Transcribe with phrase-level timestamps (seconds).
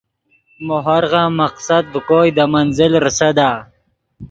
[0.65, 3.49] مو ہورغن مقصد ڤے کوئے دے منزل ریسدا